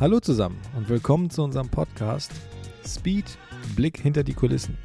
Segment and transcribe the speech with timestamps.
[0.00, 2.30] Hallo zusammen und willkommen zu unserem Podcast
[2.86, 3.36] Speed
[3.74, 4.78] Blick hinter die Kulissen.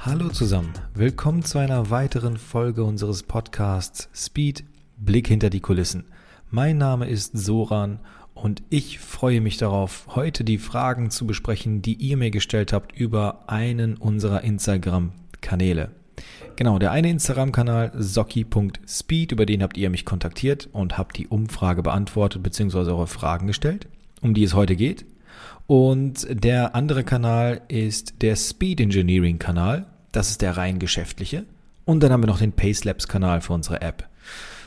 [0.00, 4.64] Hallo zusammen, willkommen zu einer weiteren Folge unseres Podcasts Speed
[4.98, 6.04] Blick hinter die Kulissen.
[6.50, 7.98] Mein Name ist Soran
[8.34, 12.94] und ich freue mich darauf, heute die Fragen zu besprechen, die ihr mir gestellt habt
[12.94, 15.92] über einen unserer Instagram-Kanäle.
[16.56, 21.82] Genau, der eine Instagram-Kanal socki.speed, über den habt ihr mich kontaktiert und habt die Umfrage
[21.82, 22.78] beantwortet bzw.
[22.78, 23.86] eure Fragen gestellt,
[24.22, 25.04] um die es heute geht.
[25.66, 29.84] Und der andere Kanal ist der Speed Engineering Kanal.
[30.12, 31.44] Das ist der rein geschäftliche.
[31.84, 34.08] Und dann haben wir noch den Pacelabs Kanal für unsere App.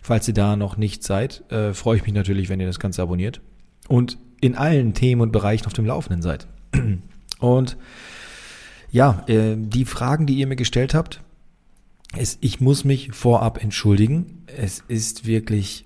[0.04, 3.02] Falls ihr da noch nicht seid, äh, freue ich mich natürlich, wenn ihr das Ganze
[3.02, 3.42] abonniert
[3.88, 6.48] und in allen Themen und Bereichen auf dem Laufenden seid.
[7.40, 7.78] Und
[8.92, 11.22] ja, äh, die Fragen, die ihr mir gestellt habt,
[12.18, 14.44] es, ich muss mich vorab entschuldigen.
[14.58, 15.86] Es ist wirklich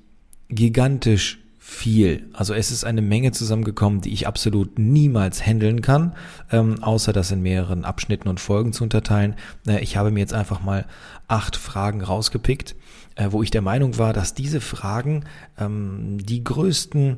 [0.49, 2.29] gigantisch viel.
[2.33, 6.13] Also es ist eine Menge zusammengekommen, die ich absolut niemals handeln kann,
[6.51, 9.35] ähm, außer das in mehreren Abschnitten und Folgen zu unterteilen.
[9.67, 10.85] Äh, ich habe mir jetzt einfach mal
[11.27, 12.75] acht Fragen rausgepickt,
[13.15, 15.23] äh, wo ich der Meinung war, dass diese Fragen
[15.57, 17.17] ähm, die größten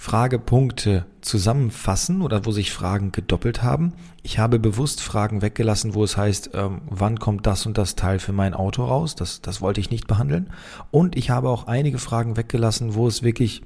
[0.00, 3.92] Fragepunkte zusammenfassen oder wo sich Fragen gedoppelt haben.
[4.22, 8.18] Ich habe bewusst Fragen weggelassen, wo es heißt, ähm, wann kommt das und das Teil
[8.18, 9.14] für mein Auto raus?
[9.14, 10.48] Das, das wollte ich nicht behandeln.
[10.90, 13.60] Und ich habe auch einige Fragen weggelassen, wo es wirklich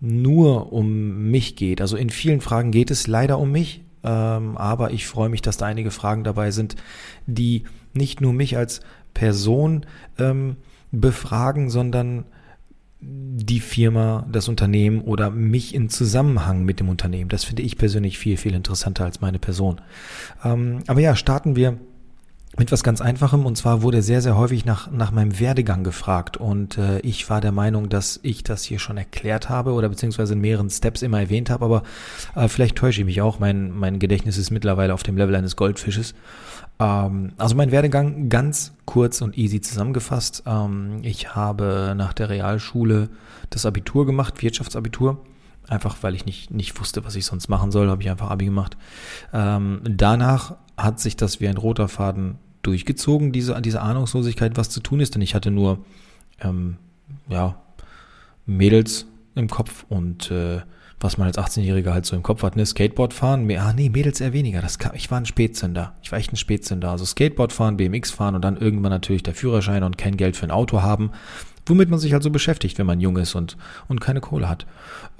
[0.00, 1.82] nur um mich geht.
[1.82, 5.58] Also in vielen Fragen geht es leider um mich, ähm, aber ich freue mich, dass
[5.58, 6.76] da einige Fragen dabei sind,
[7.26, 8.80] die nicht nur mich als
[9.12, 9.84] Person
[10.18, 10.56] ähm,
[10.90, 12.24] befragen, sondern
[13.02, 17.30] die Firma, das Unternehmen oder mich in Zusammenhang mit dem Unternehmen.
[17.30, 19.80] Das finde ich persönlich viel, viel interessanter als meine Person.
[20.44, 21.78] Ähm, aber ja, starten wir
[22.60, 26.36] mit was ganz Einfachem und zwar wurde sehr, sehr häufig nach, nach meinem Werdegang gefragt
[26.36, 30.34] und äh, ich war der Meinung, dass ich das hier schon erklärt habe oder beziehungsweise
[30.34, 31.82] in mehreren Steps immer erwähnt habe, aber
[32.34, 33.38] äh, vielleicht täusche ich mich auch.
[33.38, 36.14] Mein, mein Gedächtnis ist mittlerweile auf dem Level eines Goldfisches.
[36.78, 40.42] Ähm, also mein Werdegang ganz kurz und easy zusammengefasst.
[40.44, 43.08] Ähm, ich habe nach der Realschule
[43.48, 45.24] das Abitur gemacht, Wirtschaftsabitur.
[45.66, 48.44] Einfach weil ich nicht, nicht wusste, was ich sonst machen soll, habe ich einfach Abi
[48.44, 48.76] gemacht.
[49.32, 54.80] Ähm, danach hat sich das wie ein roter Faden durchgezogen, diese, diese Ahnungslosigkeit, was zu
[54.80, 55.84] tun ist, denn ich hatte nur
[56.40, 56.76] ähm,
[57.28, 57.60] ja,
[58.46, 60.60] Mädels im Kopf und äh,
[61.00, 63.88] was man als 18-Jähriger halt so im Kopf hat, ne, Skateboard fahren, mehr, ah nee,
[63.88, 64.60] Mädels eher weniger.
[64.60, 65.94] Das kam, ich war ein Spätzünder.
[66.02, 66.90] Ich war echt ein Spätzünder.
[66.90, 70.44] Also Skateboard fahren, BMX fahren und dann irgendwann natürlich der Führerschein und kein Geld für
[70.44, 71.10] ein Auto haben.
[71.66, 73.56] Womit man sich halt so beschäftigt, wenn man jung ist und,
[73.88, 74.66] und keine Kohle hat.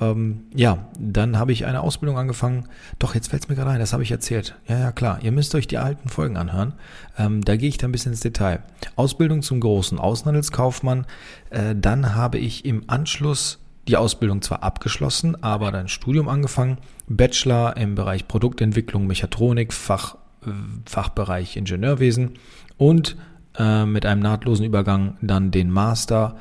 [0.01, 2.69] Ähm, ja, dann habe ich eine Ausbildung angefangen.
[2.99, 4.57] Doch, jetzt fällt es mir gerade ein, das habe ich erzählt.
[4.67, 5.19] Ja, ja, klar.
[5.23, 6.73] Ihr müsst euch die alten Folgen anhören.
[7.19, 8.63] Ähm, da gehe ich dann ein bisschen ins Detail.
[8.97, 11.07] Ausbildung zum großen Außenhandelskaufmann.
[11.51, 13.59] Äh, dann habe ich im Anschluss
[13.89, 16.79] die Ausbildung zwar abgeschlossen, aber dann Studium angefangen,
[17.09, 20.51] Bachelor im Bereich Produktentwicklung, Mechatronik, Fach, äh,
[20.87, 22.35] Fachbereich Ingenieurwesen
[22.77, 23.17] und
[23.59, 26.37] äh, mit einem nahtlosen Übergang dann den Master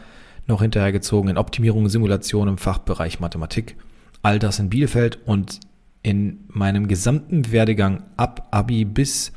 [0.48, 3.76] noch hinterhergezogen in Optimierung und Simulation im Fachbereich Mathematik.
[4.22, 5.60] All das in Bielefeld und
[6.02, 9.32] in meinem gesamten Werdegang ab Abi bis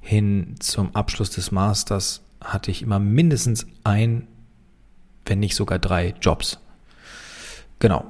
[0.00, 4.26] hin zum Abschluss des Masters hatte ich immer mindestens ein,
[5.26, 6.58] wenn nicht sogar drei Jobs.
[7.78, 8.04] Genau.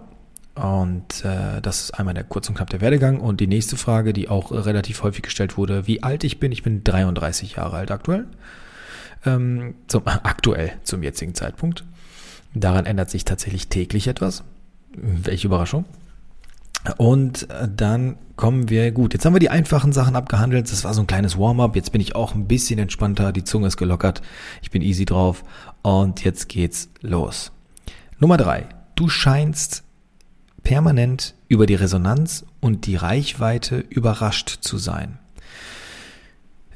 [0.55, 3.21] Und äh, das ist einmal der kurz und knapp der Werdegang.
[3.21, 6.50] Und die nächste Frage, die auch relativ häufig gestellt wurde, wie alt ich bin.
[6.50, 8.27] Ich bin 33 Jahre alt aktuell.
[9.25, 11.84] Ähm, zum, aktuell, zum jetzigen Zeitpunkt.
[12.55, 14.45] Daran ändert sich tatsächlich täglich etwas.
[14.93, 15.84] Welche Überraschung.
[16.97, 20.71] Und äh, dann kommen wir, gut, jetzt haben wir die einfachen Sachen abgehandelt.
[20.71, 21.77] Das war so ein kleines Warm-up.
[21.77, 23.33] Jetzt bin ich auch ein bisschen entspannter.
[23.33, 24.23] Die Zunge ist gelockert.
[24.62, 25.45] Ich bin easy drauf.
[25.83, 27.53] Und jetzt geht's los.
[28.19, 28.67] Nummer drei.
[28.95, 29.85] Du scheinst
[30.62, 35.19] permanent über die Resonanz und die Reichweite überrascht zu sein.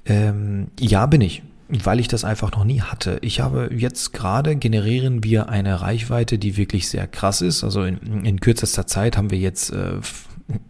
[0.04, 3.18] Ähm, ja, bin ich, weil ich das einfach noch nie hatte.
[3.22, 7.64] Ich habe jetzt gerade generieren wir eine Reichweite, die wirklich sehr krass ist.
[7.64, 9.98] Also in, in kürzester Zeit haben wir jetzt äh,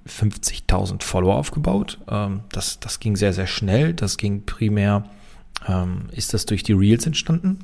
[0.09, 1.99] 50.000 Follower aufgebaut.
[2.09, 3.95] Ähm, das, das ging sehr, sehr schnell.
[3.95, 5.05] Das ging primär,
[5.67, 7.59] ähm, ist das durch die Reels entstanden.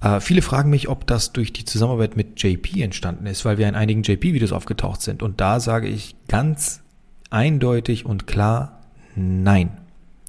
[0.00, 3.68] Äh, viele fragen mich, ob das durch die Zusammenarbeit mit JP entstanden ist, weil wir
[3.68, 5.22] in einigen JP-Videos aufgetaucht sind.
[5.22, 6.82] Und da sage ich ganz
[7.30, 8.82] eindeutig und klar,
[9.16, 9.81] nein.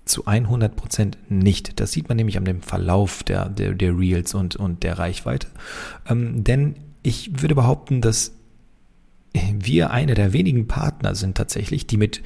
[0.06, 1.80] Zu 100 Prozent nicht.
[1.80, 5.48] Das sieht man nämlich an dem Verlauf der, der, der Reels und, und der Reichweite.
[6.08, 8.34] Ähm, denn ich würde behaupten, dass
[9.34, 12.22] wir eine der wenigen Partner sind tatsächlich, die mit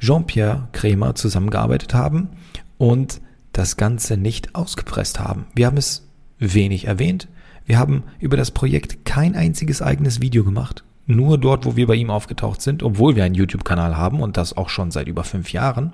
[0.00, 2.30] Jean-Pierre Krämer zusammengearbeitet haben
[2.78, 3.20] und
[3.52, 5.46] das Ganze nicht ausgepresst haben.
[5.54, 6.08] Wir haben es
[6.38, 7.28] wenig erwähnt,
[7.66, 10.84] Wir haben über das Projekt kein einziges eigenes Video gemacht.
[11.06, 14.56] Nur dort, wo wir bei ihm aufgetaucht sind, obwohl wir einen YouTube-Kanal haben und das
[14.56, 15.92] auch schon seit über fünf Jahren.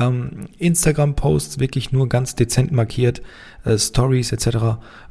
[0.00, 3.22] Ähm, Instagram-Posts wirklich nur ganz dezent markiert,
[3.64, 4.46] äh, Stories etc.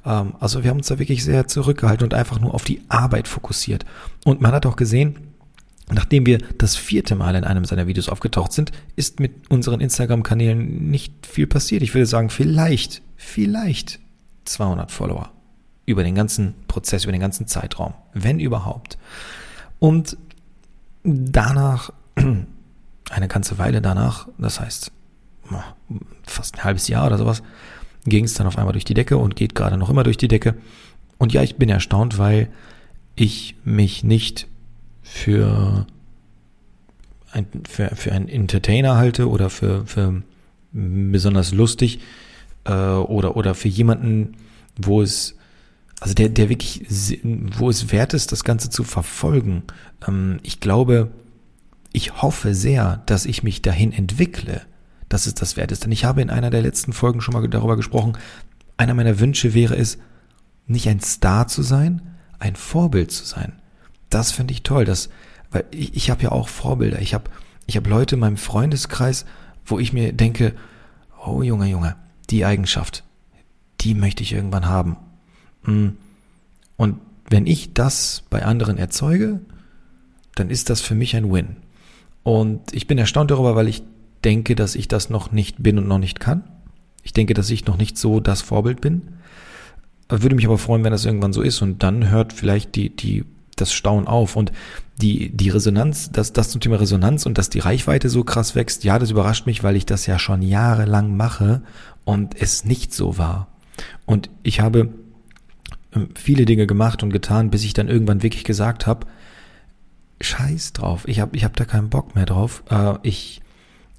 [0.05, 3.27] Ähm, also wir haben uns da wirklich sehr zurückgehalten und einfach nur auf die Arbeit
[3.27, 3.85] fokussiert.
[4.25, 5.29] Und man hat auch gesehen,
[5.91, 10.91] Nachdem wir das vierte Mal in einem seiner Videos aufgetaucht sind, ist mit unseren Instagram-Kanälen
[10.91, 11.81] nicht viel passiert.
[11.81, 13.99] Ich würde sagen, vielleicht, vielleicht
[14.45, 15.31] 200 Follower
[15.87, 18.99] über den ganzen Prozess, über den ganzen Zeitraum, wenn überhaupt.
[19.79, 20.15] Und
[21.03, 21.91] danach,
[23.09, 24.91] eine ganze Weile danach, das heißt
[26.25, 27.41] fast ein halbes Jahr oder sowas,
[28.05, 30.27] ging es dann auf einmal durch die Decke und geht gerade noch immer durch die
[30.27, 30.55] Decke.
[31.17, 32.49] Und ja, ich bin erstaunt, weil
[33.15, 34.47] ich mich nicht
[35.01, 35.85] für
[37.31, 40.21] ein, für, für einen Entertainer halte oder für, für
[40.71, 41.99] besonders lustig
[42.65, 44.37] äh, oder, oder für jemanden,
[44.77, 45.35] wo es,
[45.99, 46.87] also der, der wirklich,
[47.57, 49.63] wo es wert ist, das Ganze zu verfolgen.
[50.07, 51.11] Ähm, ich glaube,
[51.91, 54.61] ich hoffe sehr, dass ich mich dahin entwickle,
[55.07, 55.83] dass es das wert ist.
[55.83, 58.17] Denn ich habe in einer der letzten Folgen schon mal darüber gesprochen,
[58.77, 59.97] einer meiner Wünsche wäre es,
[60.67, 62.01] nicht ein Star zu sein,
[62.37, 63.53] ein Vorbild zu sein.
[64.09, 65.09] Das finde ich toll, dass,
[65.51, 67.01] weil ich, ich habe ja auch Vorbilder.
[67.01, 67.29] Ich habe
[67.65, 69.25] ich hab Leute in meinem Freundeskreis,
[69.65, 70.53] wo ich mir denke,
[71.25, 71.95] oh Junge, Junge,
[72.29, 73.03] die Eigenschaft,
[73.81, 74.97] die möchte ich irgendwann haben.
[75.63, 75.89] Mm.
[76.77, 76.99] Und
[77.29, 79.41] wenn ich das bei anderen erzeuge,
[80.35, 81.57] dann ist das für mich ein Win.
[82.23, 83.83] Und ich bin erstaunt darüber, weil ich
[84.23, 86.43] denke, dass ich das noch nicht bin und noch nicht kann.
[87.03, 89.13] Ich denke, dass ich noch nicht so das Vorbild bin.
[90.09, 91.61] Würde mich aber freuen, wenn das irgendwann so ist.
[91.61, 93.25] Und dann hört vielleicht die, die
[93.55, 94.35] das Staunen auf.
[94.35, 94.51] Und
[95.01, 98.83] die, die Resonanz, das, das zum Thema Resonanz und dass die Reichweite so krass wächst,
[98.83, 101.61] ja, das überrascht mich, weil ich das ja schon jahrelang mache
[102.03, 103.47] und es nicht so war.
[104.05, 104.89] Und ich habe
[105.93, 109.07] ähm, viele Dinge gemacht und getan, bis ich dann irgendwann wirklich gesagt habe,
[110.21, 112.63] scheiß drauf, ich habe ich hab da keinen Bock mehr drauf.
[112.69, 113.41] Äh, ich,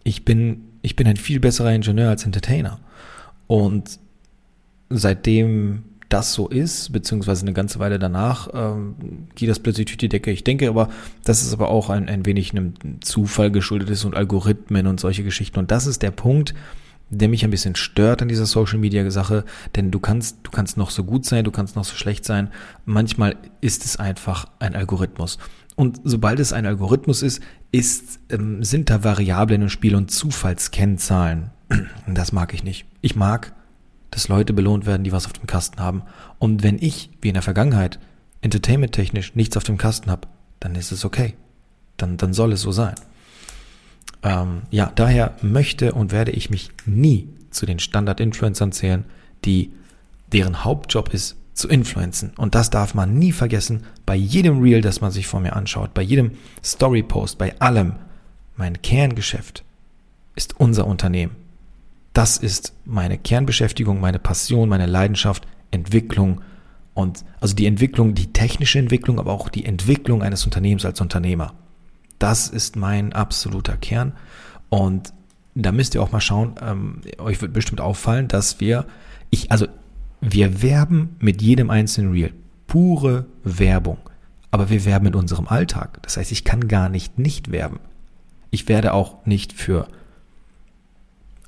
[0.05, 2.81] ich, bin, ich bin ein viel besserer Ingenieur als Entertainer.
[3.47, 3.99] Und
[4.91, 8.97] seitdem das so ist, beziehungsweise eine ganze Weile danach ähm,
[9.37, 10.33] geht das plötzlich durch die Decke.
[10.33, 10.89] Ich denke aber,
[11.25, 15.23] dass es aber auch ein, ein wenig einem Zufall geschuldet ist und Algorithmen und solche
[15.23, 15.59] Geschichten.
[15.61, 16.53] Und das ist der Punkt,
[17.11, 19.45] der mich ein bisschen stört an dieser Social Media Sache,
[19.77, 22.51] denn du kannst, du kannst noch so gut sein, du kannst noch so schlecht sein.
[22.85, 25.39] Manchmal ist es einfach ein Algorithmus.
[25.81, 27.43] Und sobald es ein Algorithmus ist,
[27.73, 31.51] ist ähm, sind da Variablen im Spiel und Zufallskennzahlen.
[32.07, 32.87] Das mag ich nicht.
[33.01, 33.53] Ich mag
[34.11, 36.03] dass Leute belohnt werden, die was auf dem Kasten haben.
[36.39, 37.99] Und wenn ich, wie in der Vergangenheit,
[38.41, 40.29] entertainment-technisch nichts auf dem Kasten habe,
[40.59, 41.35] dann ist es okay.
[41.97, 42.95] Dann, dann soll es so sein.
[44.23, 49.05] Ähm, ja, daher möchte und werde ich mich nie zu den Standard-Influencern zählen,
[49.45, 49.73] die
[50.33, 52.33] deren Hauptjob ist, zu influenzen.
[52.37, 55.95] Und das darf man nie vergessen bei jedem Reel, das man sich vor mir anschaut,
[55.95, 56.33] bei jedem
[56.65, 57.97] Story-Post, bei allem.
[58.57, 59.65] Mein Kerngeschäft
[60.37, 61.37] ist unser Unternehmen.
[62.13, 66.41] Das ist meine Kernbeschäftigung, meine Passion, meine Leidenschaft, Entwicklung
[66.95, 71.55] und also die Entwicklung, die technische Entwicklung, aber auch die Entwicklung eines Unternehmens als Unternehmer.
[72.19, 74.13] Das ist mein absoluter Kern
[74.69, 75.13] und
[75.55, 78.87] da müsst ihr auch mal schauen, ähm, euch wird bestimmt auffallen, dass wir,
[79.31, 79.67] ich, also
[80.21, 82.33] wir werben mit jedem einzelnen Reel.
[82.67, 83.99] Pure Werbung.
[84.51, 86.01] Aber wir werben in unserem Alltag.
[86.03, 87.81] Das heißt, ich kann gar nicht nicht werben.
[88.51, 89.87] Ich werde auch nicht für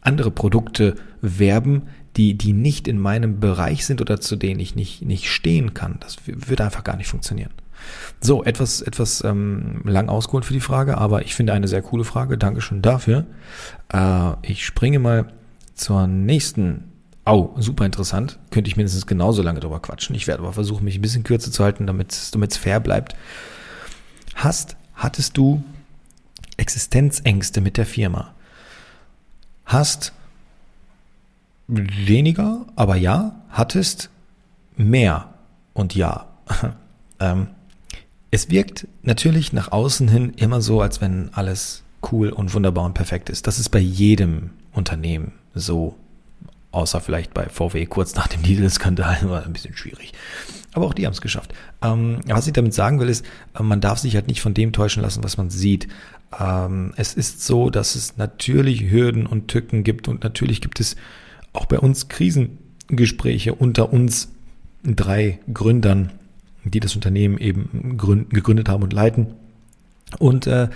[0.01, 1.83] andere Produkte werben,
[2.17, 5.97] die, die nicht in meinem Bereich sind oder zu denen ich nicht, nicht stehen kann.
[6.01, 7.51] Das würde einfach gar nicht funktionieren.
[8.21, 12.05] So, etwas, etwas ähm, lang ausgeholt für die Frage, aber ich finde eine sehr coole
[12.05, 12.39] Frage.
[12.39, 13.27] Dankeschön dafür.
[13.93, 15.27] Äh, ich springe mal
[15.75, 16.92] zur nächsten.
[17.25, 18.39] Au, super interessant.
[18.51, 20.15] Könnte ich mindestens genauso lange drüber quatschen.
[20.17, 23.15] Ich werde aber versuchen, mich ein bisschen kürzer zu halten, damit es fair bleibt.
[24.35, 25.63] Hast, hattest du
[26.57, 28.35] Existenzängste mit der Firma?
[29.73, 30.13] hast
[31.67, 34.11] weniger, aber ja, hattest
[34.77, 35.33] mehr
[35.73, 36.27] und ja.
[37.21, 37.49] ähm,
[38.31, 42.95] es wirkt natürlich nach außen hin immer so, als wenn alles cool und wunderbar und
[42.95, 43.47] perfekt ist.
[43.47, 45.97] Das ist bei jedem Unternehmen so.
[46.73, 50.13] Außer vielleicht bei VW kurz nach dem Dieselskandal war ein bisschen schwierig.
[50.73, 51.53] Aber auch die haben es geschafft.
[51.83, 53.25] Ähm, was ich damit sagen will, ist,
[53.59, 55.87] äh, man darf sich halt nicht von dem täuschen lassen, was man sieht.
[56.39, 60.97] Ähm, es ist so, dass es natürlich Hürden und Tücken gibt und natürlich gibt es
[61.53, 64.33] auch bei uns Krisengespräche unter uns
[64.83, 66.11] drei Gründern,
[66.65, 69.35] die das Unternehmen eben gegründet haben und leiten.
[70.19, 70.69] Und äh,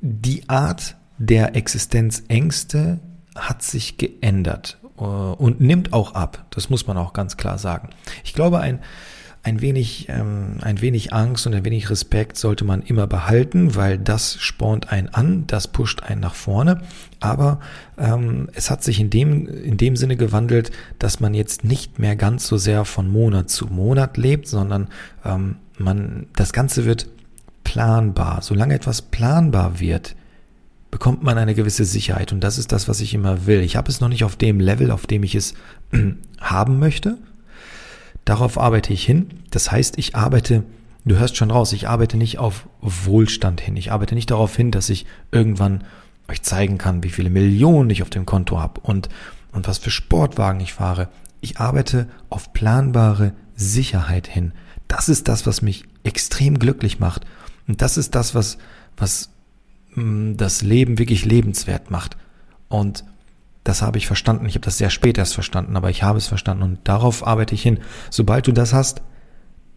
[0.00, 2.98] die Art der Existenzängste
[3.36, 4.78] hat sich geändert.
[5.00, 6.44] äh, und nimmt auch ab.
[6.50, 7.90] Das muss man auch ganz klar sagen.
[8.24, 8.80] Ich glaube, ein,
[9.42, 13.98] ein wenig, ähm, ein wenig Angst und ein wenig Respekt sollte man immer behalten, weil
[13.98, 16.82] das spornt einen an, das pusht einen nach vorne.
[17.20, 17.60] Aber
[17.98, 22.16] ähm, es hat sich in dem, in dem Sinne gewandelt, dass man jetzt nicht mehr
[22.16, 24.88] ganz so sehr von Monat zu Monat lebt, sondern
[25.24, 27.08] ähm, man, das Ganze wird
[27.64, 28.42] planbar.
[28.42, 30.16] Solange etwas planbar wird,
[30.90, 32.32] bekommt man eine gewisse Sicherheit.
[32.32, 33.60] Und das ist das, was ich immer will.
[33.60, 35.54] Ich habe es noch nicht auf dem Level, auf dem ich es
[36.40, 37.18] haben möchte.
[38.24, 39.28] Darauf arbeite ich hin.
[39.50, 40.64] Das heißt, ich arbeite,
[41.04, 43.76] du hörst schon raus, ich arbeite nicht auf Wohlstand hin.
[43.76, 45.84] Ich arbeite nicht darauf hin, dass ich irgendwann
[46.28, 49.08] euch zeigen kann, wie viele Millionen ich auf dem Konto habe und,
[49.52, 51.08] und was für Sportwagen ich fahre.
[51.40, 54.52] Ich arbeite auf planbare Sicherheit hin.
[54.88, 57.24] Das ist das, was mich extrem glücklich macht.
[57.66, 58.58] Und das ist das, was,
[58.96, 59.29] was
[59.96, 62.16] das Leben wirklich lebenswert macht.
[62.68, 63.04] Und
[63.64, 64.46] das habe ich verstanden.
[64.46, 67.54] Ich habe das sehr spät erst verstanden, aber ich habe es verstanden und darauf arbeite
[67.54, 67.80] ich hin.
[68.08, 69.02] Sobald du das hast,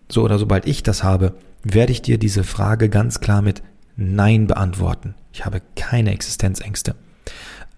[0.10, 3.64] so oder sobald ich das habe, werde ich dir diese Frage ganz klar mit
[3.96, 5.16] Nein beantworten.
[5.32, 6.96] Ich habe keine Existenzängste.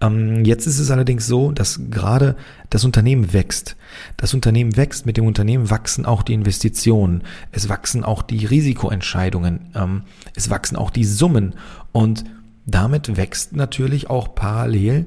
[0.00, 2.36] Ähm, jetzt ist es allerdings so, dass gerade
[2.70, 3.76] das Unternehmen wächst.
[4.16, 7.22] Das Unternehmen wächst, mit dem Unternehmen wachsen auch die Investitionen,
[7.52, 10.02] es wachsen auch die Risikoentscheidungen, ähm,
[10.34, 11.54] es wachsen auch die Summen
[11.92, 12.24] und
[12.66, 15.06] damit wächst natürlich auch parallel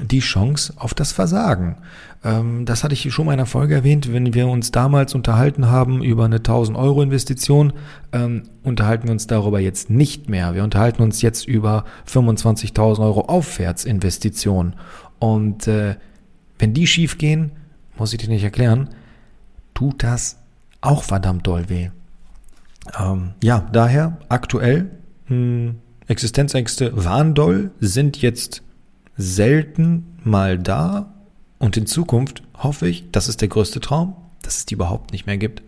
[0.00, 1.76] die Chance auf das Versagen.
[2.24, 4.12] Ähm, das hatte ich schon mal in einer Folge erwähnt.
[4.12, 7.74] Wenn wir uns damals unterhalten haben über eine 1000 Euro Investition,
[8.12, 10.54] ähm, unterhalten wir uns darüber jetzt nicht mehr.
[10.54, 14.74] Wir unterhalten uns jetzt über 25.000 Euro Aufwärtsinvestition.
[15.18, 15.96] Und äh,
[16.58, 17.52] wenn die schief gehen,
[17.98, 18.88] muss ich dir nicht erklären,
[19.74, 20.38] tut das
[20.80, 21.90] auch verdammt doll weh.
[22.98, 24.90] Ähm, ja, daher aktuell
[25.28, 25.74] mh, hm,
[26.06, 28.62] Existenzängste waren doll, sind jetzt
[29.16, 31.13] selten mal da
[31.58, 35.26] und in Zukunft hoffe ich, das ist der größte Traum, dass es die überhaupt nicht
[35.26, 35.62] mehr gibt.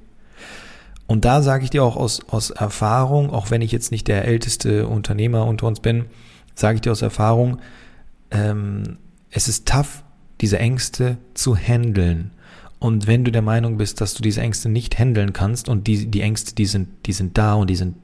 [1.06, 4.24] Und da sage ich dir auch aus, aus Erfahrung, auch wenn ich jetzt nicht der
[4.24, 6.06] älteste Unternehmer unter uns bin,
[6.54, 7.58] sage ich dir aus Erfahrung,
[8.30, 8.98] ähm,
[9.30, 10.02] es ist tough,
[10.40, 12.32] diese Ängste zu handeln.
[12.78, 16.06] Und wenn du der Meinung bist, dass du diese Ängste nicht handeln kannst und die,
[16.10, 17.96] die Ängste, die sind, die sind da und die sind,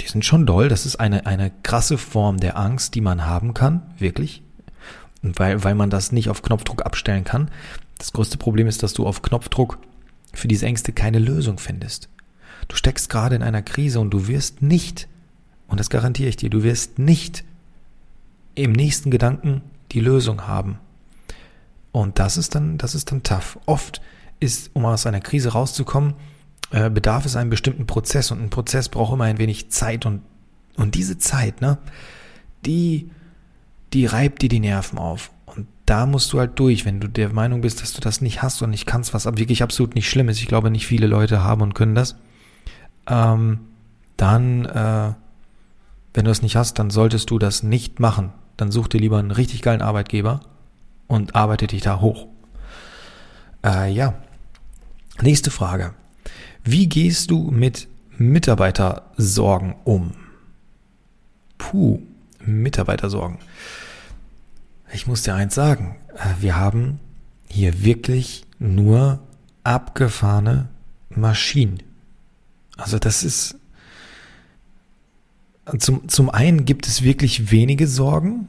[0.00, 3.54] die sind schon doll, das ist eine, eine krasse Form der Angst, die man haben
[3.54, 4.42] kann, wirklich
[5.22, 7.50] weil, weil man das nicht auf Knopfdruck abstellen kann.
[7.98, 9.78] Das größte Problem ist, dass du auf Knopfdruck
[10.32, 12.08] für diese Ängste keine Lösung findest.
[12.68, 15.08] Du steckst gerade in einer Krise und du wirst nicht,
[15.68, 17.44] und das garantiere ich dir, du wirst nicht
[18.54, 19.62] im nächsten Gedanken
[19.92, 20.78] die Lösung haben.
[21.92, 23.58] Und das ist dann, das ist dann tough.
[23.66, 24.00] Oft
[24.40, 26.14] ist, um aus einer Krise rauszukommen,
[26.70, 30.22] äh, bedarf es einem bestimmten Prozess und ein Prozess braucht immer ein wenig Zeit und,
[30.76, 31.78] und diese Zeit, ne,
[32.64, 33.10] die,
[33.92, 35.30] die reibt dir die Nerven auf.
[35.46, 38.42] Und da musst du halt durch, wenn du der Meinung bist, dass du das nicht
[38.42, 40.40] hast und nicht kannst, was wirklich absolut nicht schlimm ist.
[40.40, 42.16] Ich glaube, nicht viele Leute haben und können das.
[43.06, 43.60] Ähm,
[44.16, 45.12] dann, äh,
[46.14, 48.32] wenn du das nicht hast, dann solltest du das nicht machen.
[48.56, 50.40] Dann such dir lieber einen richtig geilen Arbeitgeber
[51.08, 52.26] und arbeite dich da hoch.
[53.64, 54.14] Äh, ja.
[55.20, 55.94] Nächste Frage.
[56.64, 60.12] Wie gehst du mit Mitarbeitersorgen um?
[61.58, 62.00] Puh,
[62.44, 63.38] Mitarbeitersorgen.
[64.94, 67.00] Ich muss dir eins sagen, äh, wir haben
[67.48, 69.20] hier wirklich nur
[69.64, 70.68] abgefahrene
[71.10, 71.82] Maschinen.
[72.76, 73.56] Also das ist,
[75.78, 78.48] zum, zum einen gibt es wirklich wenige Sorgen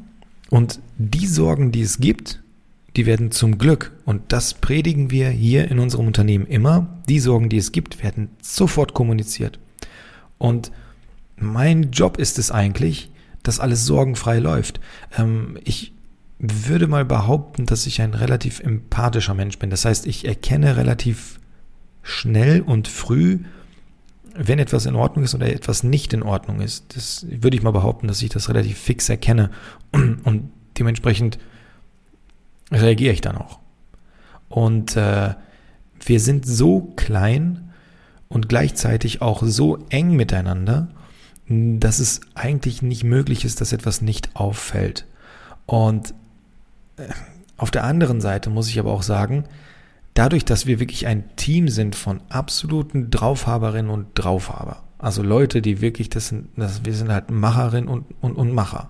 [0.50, 2.41] und die Sorgen, die es gibt,
[2.95, 7.50] die werden zum Glück, und das predigen wir hier in unserem Unternehmen immer, die Sorgen,
[7.50, 9.59] die es gibt, werden sofort kommuniziert.
[10.38, 10.71] Und
[11.38, 13.09] mein Job ist es eigentlich,
[13.41, 14.79] dass alles sorgenfrei läuft.
[15.17, 15.92] Ähm, ich
[16.45, 19.69] würde mal behaupten, dass ich ein relativ empathischer Mensch bin.
[19.69, 21.39] Das heißt, ich erkenne relativ
[22.01, 23.39] schnell und früh,
[24.35, 26.97] wenn etwas in Ordnung ist oder etwas nicht in Ordnung ist.
[26.97, 29.51] Das würde ich mal behaupten, dass ich das relativ fix erkenne
[29.93, 31.38] und dementsprechend
[32.71, 33.59] reagiere ich dann auch.
[34.50, 35.35] Und äh,
[36.05, 37.71] wir sind so klein
[38.27, 40.89] und gleichzeitig auch so eng miteinander,
[41.47, 45.05] dass es eigentlich nicht möglich ist, dass etwas nicht auffällt.
[45.65, 46.13] Und
[47.57, 49.45] auf der anderen Seite muss ich aber auch sagen,
[50.13, 55.81] dadurch, dass wir wirklich ein Team sind von absoluten Draufhaberinnen und Draufhaber, also Leute, die
[55.81, 58.89] wirklich, das sind, das, wir sind halt Macherinnen und, und, und Macher.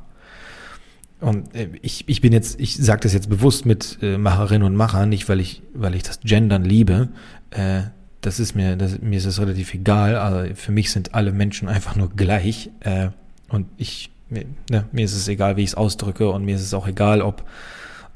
[1.20, 4.76] Und äh, ich, ich bin jetzt, ich sage das jetzt bewusst mit äh, Macherinnen und
[4.76, 7.10] Macher, nicht weil ich, weil ich das Gendern liebe.
[7.52, 7.84] Äh,
[8.22, 10.18] das ist mir, das, mir ist es relativ egal.
[10.18, 12.70] Also für mich sind alle Menschen einfach nur gleich.
[12.82, 13.10] Äh,
[13.50, 16.74] und ich, ne, mir ist es egal, wie ich es ausdrücke, und mir ist es
[16.74, 17.44] auch egal, ob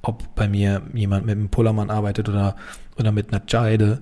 [0.07, 2.55] ob bei mir jemand mit einem Pullermann arbeitet oder,
[2.97, 4.01] oder mit einer Jide.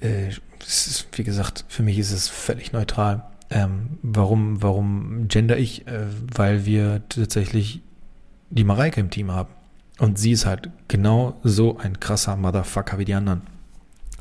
[0.00, 3.24] Äh, ist, wie gesagt, für mich ist es völlig neutral.
[3.50, 5.86] Ähm, warum, warum gender ich?
[5.86, 7.82] Äh, weil wir tatsächlich
[8.50, 9.50] die Mareike im Team haben.
[9.98, 13.42] Und sie ist halt genau so ein krasser Motherfucker wie die anderen.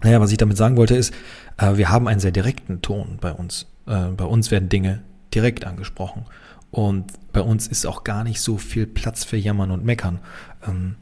[0.04, 1.14] Naja, was ich damit sagen wollte ist,
[1.58, 3.68] äh, wir haben einen sehr direkten Ton bei uns.
[3.86, 5.02] Äh, bei uns werden Dinge
[5.34, 6.26] direkt angesprochen.
[6.72, 10.20] Und bei uns ist auch gar nicht so viel Platz für Jammern und Meckern.
[10.68, 10.96] Ähm,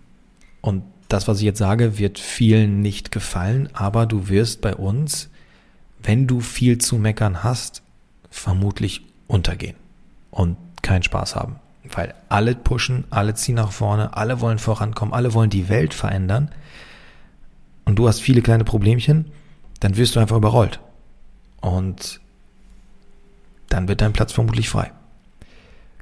[0.62, 5.30] und das, was ich jetzt sage, wird vielen nicht gefallen, aber du wirst bei uns,
[6.02, 7.82] wenn du viel zu meckern hast,
[8.30, 9.76] vermutlich untergehen
[10.32, 11.58] und keinen Spaß haben.
[11.90, 16.52] Weil alle pushen, alle ziehen nach vorne, alle wollen vorankommen, alle wollen die Welt verändern.
[17.86, 19.32] Und du hast viele kleine Problemchen,
[19.80, 20.82] dann wirst du einfach überrollt.
[21.62, 22.20] Und
[23.70, 24.92] dann wird dein Platz vermutlich frei.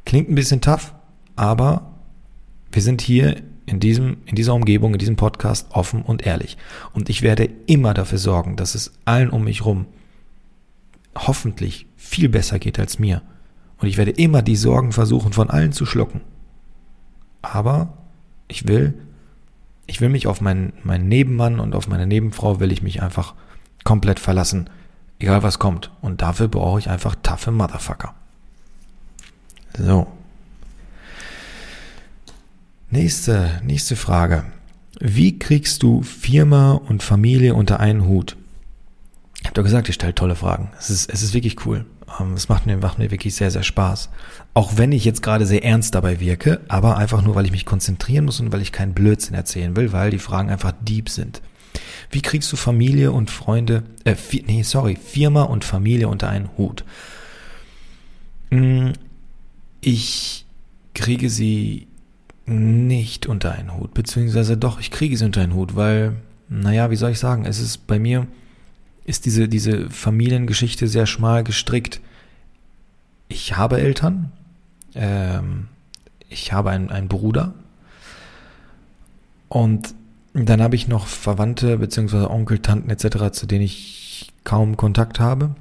[0.06, 0.94] Klingt ein bisschen tough,
[1.36, 1.95] aber
[2.76, 6.58] wir sind hier in diesem, in dieser Umgebung, in diesem Podcast offen und ehrlich.
[6.94, 9.86] Und ich werde immer dafür sorgen, dass es allen um mich rum
[11.18, 13.22] hoffentlich viel besser geht als mir.
[13.78, 16.20] Und ich werde immer die Sorgen versuchen, von allen zu schlucken.
[17.42, 17.98] Aber
[18.50, 18.94] ich will,
[19.88, 23.36] ich will mich auf meinen, meinen Nebenmann und auf meine Nebenfrau will ich mich einfach
[23.86, 24.70] komplett verlassen.
[25.20, 25.92] Egal was kommt.
[26.02, 28.14] Und dafür brauche ich einfach taffe Motherfucker.
[29.78, 30.08] So.
[32.96, 34.46] Nächste, nächste Frage.
[35.02, 38.38] Wie kriegst du Firma und Familie unter einen Hut?
[39.42, 40.72] Ich habe doch gesagt, ich stelle tolle Fragen.
[40.80, 41.86] Es ist, es ist wirklich cool.
[42.22, 44.12] Ähm, es macht mir, macht mir wirklich sehr, sehr Spaß.
[44.54, 47.66] Auch wenn ich jetzt gerade sehr ernst dabei wirke, aber einfach nur, weil ich mich
[47.66, 51.42] konzentrieren muss und weil ich keinen Blödsinn erzählen will, weil die Fragen einfach deep sind.
[52.12, 54.16] Wie kriegst du Familie und Freunde, äh,
[54.48, 56.86] nee, sorry, Firma und Familie unter einen Hut?
[58.52, 58.94] Hm,
[59.82, 60.46] ich
[60.94, 61.90] kriege sie
[62.46, 66.14] nicht unter einen Hut, beziehungsweise doch, ich kriege sie unter einen Hut, weil,
[66.48, 68.28] naja, wie soll ich sagen, es ist bei mir,
[69.04, 72.02] ist diese, diese Familiengeschichte sehr schmal gestrickt.
[73.28, 74.32] Ich habe Eltern,
[74.94, 75.68] ähm,
[76.30, 77.54] ich habe einen, einen Bruder
[79.50, 79.96] und
[80.34, 85.56] dann habe ich noch Verwandte beziehungsweise Onkel, Tanten etc., zu denen ich kaum Kontakt habe.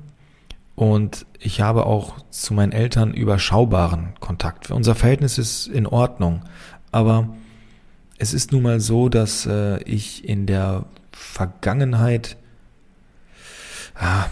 [0.76, 4.70] Und ich habe auch zu meinen Eltern überschaubaren Kontakt.
[4.70, 6.42] Unser Verhältnis ist in Ordnung.
[6.90, 7.28] Aber
[8.18, 12.37] es ist nun mal so, dass äh, ich in der Vergangenheit,
[13.94, 14.26] ah,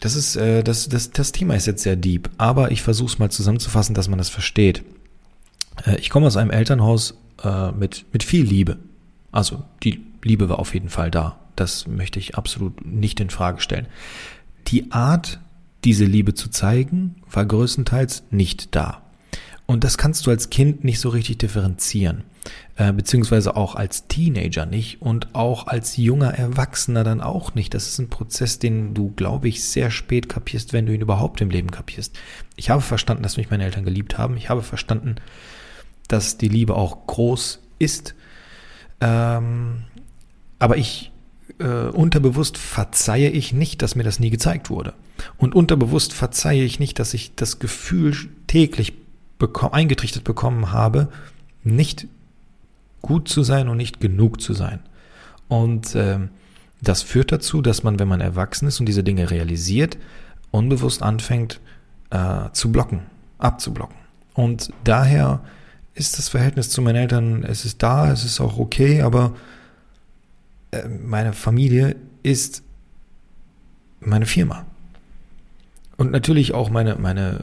[0.00, 3.18] das ist, äh, das, das, das Thema ist jetzt sehr deep, aber ich versuche es
[3.18, 4.82] mal zusammenzufassen, dass man das versteht.
[5.86, 8.78] Äh, ich komme aus einem Elternhaus äh, mit, mit viel Liebe.
[9.30, 11.38] Also die Liebe war auf jeden Fall da.
[11.56, 13.86] Das möchte ich absolut nicht in Frage stellen.
[14.68, 15.40] Die Art,
[15.84, 19.02] diese Liebe zu zeigen, war größtenteils nicht da.
[19.66, 22.24] Und das kannst du als Kind nicht so richtig differenzieren,
[22.76, 27.72] äh, beziehungsweise auch als Teenager nicht und auch als junger Erwachsener dann auch nicht.
[27.72, 31.40] Das ist ein Prozess, den du, glaube ich, sehr spät kapierst, wenn du ihn überhaupt
[31.40, 32.18] im Leben kapierst.
[32.56, 34.36] Ich habe verstanden, dass mich meine Eltern geliebt haben.
[34.36, 35.16] Ich habe verstanden,
[36.08, 38.14] dass die Liebe auch groß ist.
[39.00, 39.84] Ähm,
[40.58, 41.12] aber ich
[41.58, 44.92] äh, unterbewusst verzeihe ich nicht, dass mir das nie gezeigt wurde.
[45.36, 48.14] Und unterbewusst verzeihe ich nicht, dass ich das Gefühl
[48.46, 48.94] täglich
[49.38, 51.08] bekomm, eingetrichtert bekommen habe,
[51.64, 52.06] nicht
[53.00, 54.80] gut zu sein und nicht genug zu sein.
[55.48, 56.18] Und äh,
[56.80, 59.98] das führt dazu, dass man, wenn man erwachsen ist und diese Dinge realisiert,
[60.50, 61.60] unbewusst anfängt
[62.10, 63.02] äh, zu blocken,
[63.38, 63.96] abzublocken.
[64.34, 65.40] Und daher
[65.94, 69.34] ist das Verhältnis zu meinen Eltern, es ist da, es ist auch okay, aber
[70.70, 72.62] äh, meine Familie ist
[74.00, 74.66] meine Firma.
[75.96, 77.40] Und natürlich auch meine, meine,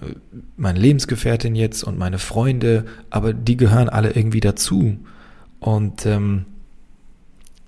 [0.57, 4.97] meine Lebensgefährtin jetzt und meine Freunde, aber die gehören alle irgendwie dazu.
[5.59, 6.45] Und ähm,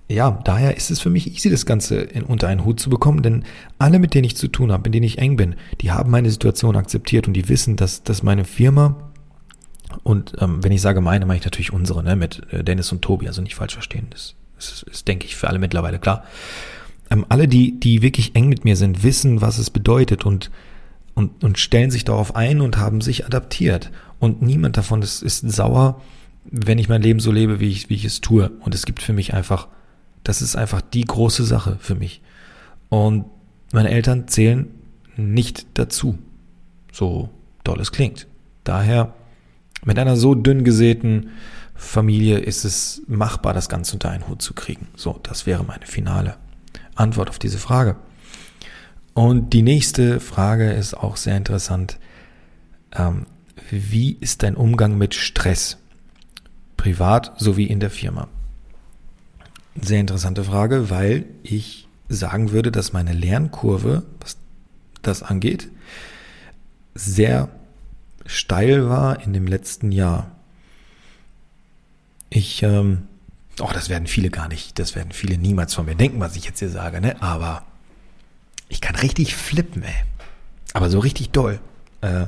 [0.10, 3.22] ja, daher ist es für mich easy, das Ganze in, unter einen Hut zu bekommen,
[3.22, 3.44] denn
[3.78, 6.30] alle, mit denen ich zu tun habe, mit denen ich eng bin, die haben meine
[6.30, 9.12] Situation akzeptiert und die wissen, dass, dass meine Firma
[10.04, 13.02] und ähm, wenn ich sage meine, meine ich natürlich unsere, ne, mit äh, Dennis und
[13.02, 14.08] Tobi, also nicht falsch verstehen.
[14.10, 16.24] Das ist, ist denke ich, für alle mittlerweile klar.
[17.10, 20.50] Ähm, alle, die, die wirklich eng mit mir sind, wissen, was es bedeutet und,
[21.16, 23.92] und, und stellen sich darauf ein und haben sich adaptiert.
[24.20, 26.02] Und niemand davon ist, ist sauer,
[26.46, 28.52] wenn ich mein Leben so lebe, wie ich, wie ich es tue.
[28.62, 29.68] Und es gibt für mich einfach,
[30.24, 32.22] das ist einfach die große Sache für mich.
[32.90, 33.26] Und
[33.72, 34.68] meine Eltern zählen
[35.16, 36.18] nicht dazu.
[36.92, 37.30] So
[37.64, 38.28] doll es klingt.
[38.64, 39.14] Daher,
[39.84, 41.30] mit einer so dünn gesäten
[41.76, 44.88] Familie ist es machbar, das Ganze unter einen Hut zu kriegen?
[44.96, 46.36] So, das wäre meine finale
[46.96, 47.96] Antwort auf diese Frage.
[49.14, 52.00] Und die nächste Frage ist auch sehr interessant.
[52.94, 53.26] Ähm,
[53.70, 55.78] wie ist dein Umgang mit Stress?
[56.78, 58.28] Privat sowie in der Firma.
[59.80, 64.38] Sehr interessante Frage, weil ich sagen würde, dass meine Lernkurve, was
[65.02, 65.70] das angeht,
[66.94, 67.50] sehr
[68.26, 70.32] steil war in dem letzten Jahr.
[72.30, 73.04] Ich, ähm,
[73.60, 76.46] oh, das werden viele gar nicht, das werden viele niemals von mir denken, was ich
[76.46, 77.22] jetzt hier sage, ne?
[77.22, 77.64] Aber
[78.72, 79.94] ich kann richtig flippen, ey.
[80.74, 81.60] Aber so richtig doll.
[82.00, 82.28] Äh,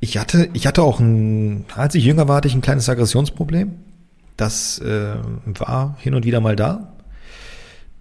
[0.00, 3.72] ich hatte, ich hatte auch ein, als ich jünger war, hatte ich ein kleines Aggressionsproblem.
[4.36, 6.92] Das äh, war hin und wieder mal da.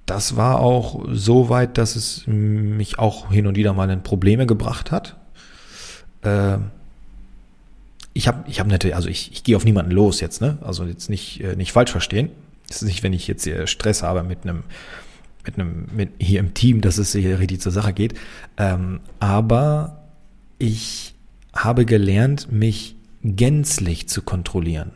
[0.07, 4.47] Das war auch so weit, dass es mich auch hin und wieder mal in Probleme
[4.47, 5.15] gebracht hat.
[6.23, 6.57] Äh,
[8.13, 10.57] ich habe ich hab natürlich, also ich, ich gehe auf niemanden los jetzt, ne?
[10.61, 12.31] Also jetzt nicht, äh, nicht falsch verstehen.
[12.67, 14.63] Das ist nicht, wenn ich jetzt hier Stress habe mit einem,
[15.45, 18.15] mit einem, mit hier im Team, dass es hier richtig zur Sache geht.
[18.57, 20.03] Ähm, aber
[20.57, 21.15] ich
[21.53, 24.91] habe gelernt, mich gänzlich zu kontrollieren.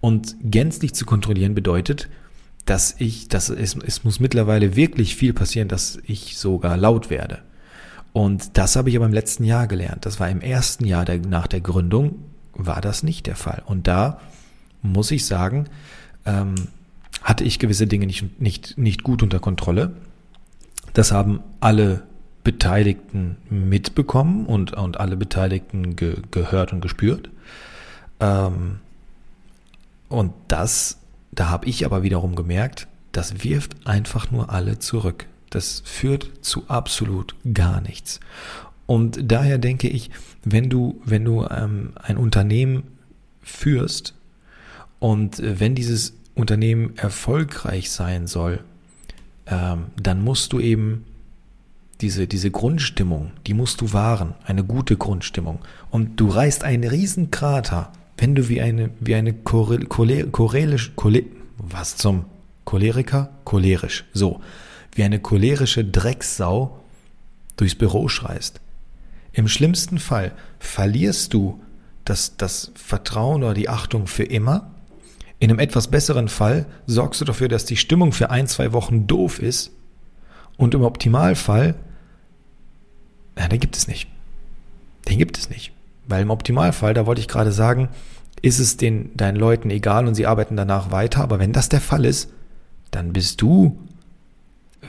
[0.00, 2.08] Und gänzlich zu kontrollieren bedeutet,
[2.64, 7.38] dass ich, dass es, es muss mittlerweile wirklich viel passieren, dass ich sogar laut werde.
[8.12, 10.06] Und das habe ich aber im letzten Jahr gelernt.
[10.06, 12.16] Das war im ersten Jahr der, nach der Gründung
[12.54, 13.62] war das nicht der Fall.
[13.66, 14.20] Und da
[14.82, 15.66] muss ich sagen,
[16.24, 16.54] ähm,
[17.26, 19.90] hatte ich gewisse Dinge nicht, nicht, nicht gut unter Kontrolle.
[20.92, 22.04] Das haben alle
[22.44, 27.28] Beteiligten mitbekommen und, und alle Beteiligten ge, gehört und gespürt.
[28.20, 28.78] Ähm,
[30.08, 30.98] und das,
[31.32, 35.26] da habe ich aber wiederum gemerkt, das wirft einfach nur alle zurück.
[35.50, 38.20] Das führt zu absolut gar nichts.
[38.86, 40.12] Und daher denke ich,
[40.44, 42.84] wenn du, wenn du ähm, ein Unternehmen
[43.42, 44.14] führst
[45.00, 48.60] und äh, wenn dieses Unternehmen erfolgreich sein soll,
[49.46, 51.04] ähm, dann musst du eben
[52.00, 55.60] diese, diese Grundstimmung, die musst du wahren, eine gute Grundstimmung.
[55.90, 61.24] Und du reißt einen riesen Krater, wenn du wie eine, wie eine cholerische, chole,
[61.58, 62.26] was zum
[62.64, 63.30] Choleriker?
[63.44, 64.40] Cholerisch, so,
[64.92, 66.80] wie eine cholerische Drecksau
[67.56, 68.60] durchs Büro schreist.
[69.32, 71.60] Im schlimmsten Fall verlierst du
[72.04, 74.74] das, das Vertrauen oder die Achtung für immer.
[75.38, 79.06] In einem etwas besseren Fall sorgst du dafür, dass die Stimmung für ein, zwei Wochen
[79.06, 79.72] doof ist.
[80.56, 81.74] Und im Optimalfall,
[83.38, 84.08] ja, den gibt es nicht.
[85.08, 85.72] Den gibt es nicht.
[86.06, 87.90] Weil im Optimalfall, da wollte ich gerade sagen,
[88.40, 91.22] ist es den, deinen Leuten egal und sie arbeiten danach weiter.
[91.22, 92.32] Aber wenn das der Fall ist,
[92.90, 93.78] dann bist du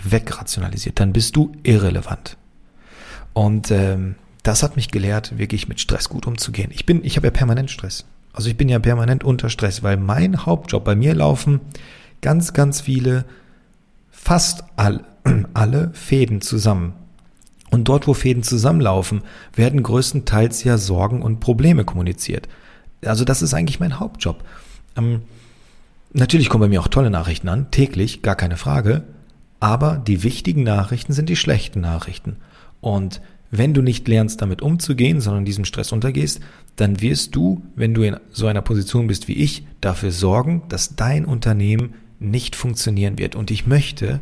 [0.03, 2.37] wegrationalisiert, dann bist du irrelevant.
[3.33, 6.71] Und ähm, das hat mich gelehrt, wirklich mit Stress gut umzugehen.
[6.73, 8.05] Ich bin, ich habe ja permanent Stress.
[8.37, 11.59] Also ich bin ja permanent unter Stress, weil mein Hauptjob, bei mir laufen
[12.21, 13.25] ganz, ganz viele,
[14.11, 15.03] fast alle,
[15.55, 16.93] alle Fäden zusammen.
[17.71, 19.23] Und dort, wo Fäden zusammenlaufen,
[19.55, 22.47] werden größtenteils ja Sorgen und Probleme kommuniziert.
[23.03, 24.43] Also das ist eigentlich mein Hauptjob.
[24.95, 25.23] Ähm,
[26.13, 29.03] natürlich kommen bei mir auch tolle Nachrichten an, täglich, gar keine Frage.
[29.59, 32.37] Aber die wichtigen Nachrichten sind die schlechten Nachrichten.
[32.81, 33.19] Und
[33.51, 36.41] wenn du nicht lernst, damit umzugehen, sondern diesem Stress untergehst,
[36.75, 40.95] dann wirst du, wenn du in so einer Position bist wie ich, dafür sorgen, dass
[40.95, 43.35] dein Unternehmen nicht funktionieren wird.
[43.35, 44.19] Und ich möchte,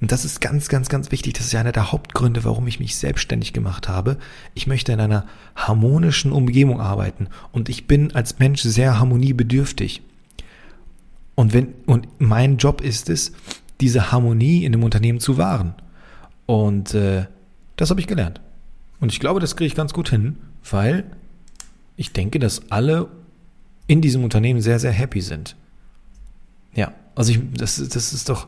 [0.00, 2.80] und das ist ganz, ganz, ganz wichtig, das ist ja einer der Hauptgründe, warum ich
[2.80, 4.18] mich selbstständig gemacht habe,
[4.54, 7.28] ich möchte in einer harmonischen Umgebung arbeiten.
[7.52, 10.02] Und ich bin als Mensch sehr harmoniebedürftig.
[11.34, 13.32] Und wenn, und mein Job ist es,
[13.80, 15.74] diese Harmonie in dem Unternehmen zu wahren.
[16.46, 17.26] Und äh,
[17.76, 18.40] das habe ich gelernt.
[19.00, 20.38] Und ich glaube, das kriege ich ganz gut hin,
[20.70, 21.04] weil
[21.96, 23.08] ich denke, dass alle
[23.86, 25.56] in diesem Unternehmen sehr, sehr happy sind.
[26.74, 28.46] Ja, also ich, das, das ist doch,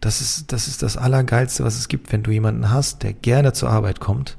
[0.00, 3.52] das ist, das ist das Allergeilste, was es gibt, wenn du jemanden hast, der gerne
[3.52, 4.36] zur Arbeit kommt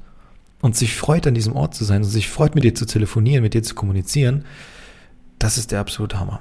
[0.60, 3.42] und sich freut, an diesem Ort zu sein und sich freut, mit dir zu telefonieren,
[3.42, 4.44] mit dir zu kommunizieren.
[5.38, 6.40] Das ist der absolute Hammer.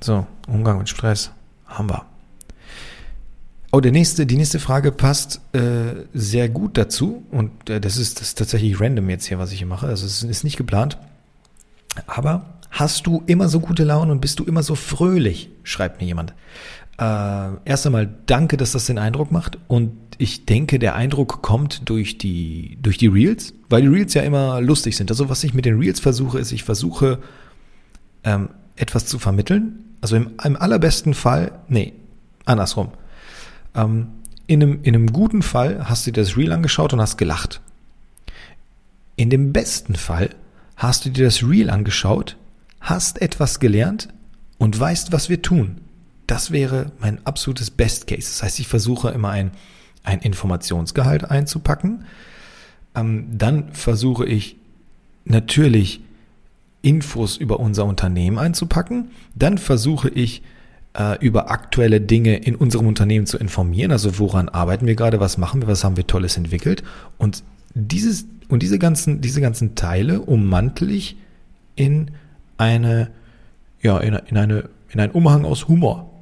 [0.00, 1.30] So, Umgang mit Stress
[1.66, 2.04] haben wir.
[3.76, 8.18] Oh, der nächste, die nächste Frage passt äh, sehr gut dazu und äh, das, ist,
[8.22, 9.86] das ist tatsächlich random jetzt hier, was ich hier mache.
[9.86, 10.96] Also es ist nicht geplant.
[12.06, 15.50] Aber hast du immer so gute Laune und bist du immer so fröhlich?
[15.62, 16.32] Schreibt mir jemand.
[16.98, 21.86] Äh, erst einmal danke, dass das den Eindruck macht und ich denke, der Eindruck kommt
[21.90, 25.10] durch die, durch die Reels, weil die Reels ja immer lustig sind.
[25.10, 27.18] Also was ich mit den Reels versuche, ist, ich versuche
[28.24, 29.84] ähm, etwas zu vermitteln.
[30.00, 31.92] Also im, im allerbesten Fall, nee,
[32.46, 32.92] andersrum
[33.76, 34.08] ähm,
[34.46, 37.60] in, einem, in einem guten Fall hast du dir das Reel angeschaut und hast gelacht.
[39.16, 40.30] In dem besten Fall
[40.76, 42.36] hast du dir das Reel angeschaut,
[42.80, 44.08] hast etwas gelernt
[44.58, 45.80] und weißt, was wir tun.
[46.26, 48.28] Das wäre mein absolutes Best Case.
[48.28, 49.52] Das heißt, ich versuche immer ein,
[50.02, 52.04] ein Informationsgehalt einzupacken.
[52.94, 54.56] Ähm, dann versuche ich
[55.24, 56.00] natürlich
[56.82, 59.10] Infos über unser Unternehmen einzupacken.
[59.34, 60.42] Dann versuche ich
[60.96, 63.92] äh, über aktuelle Dinge in unserem Unternehmen zu informieren.
[63.92, 66.82] Also woran arbeiten wir gerade, was machen wir, was haben wir Tolles entwickelt.
[67.18, 67.42] Und
[67.74, 71.16] dieses und diese ganzen, diese ganzen Teile ummantel ich
[71.74, 72.12] in
[72.56, 73.10] eine,
[73.82, 76.12] ja, in, in eine, in einen Umhang aus Humor.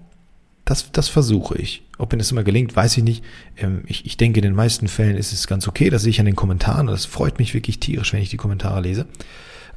[0.64, 1.82] Das, das versuche ich.
[1.98, 3.22] Ob mir das immer gelingt, weiß ich nicht.
[3.58, 5.90] Ähm, ich, ich denke, in den meisten Fällen ist es ganz okay.
[5.90, 6.86] Das sehe ich an den Kommentaren.
[6.86, 9.06] Das freut mich wirklich tierisch, wenn ich die Kommentare lese.